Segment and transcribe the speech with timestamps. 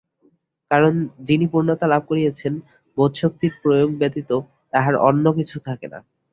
[0.71, 0.93] কারণ
[1.19, 2.53] যিনি পূর্ণতা লাভ করিয়াছেন,
[2.97, 4.31] বোধশক্তির প্রয়োগ ব্যতীত
[4.73, 5.99] তাঁহার অন্য কিছু থাকে না।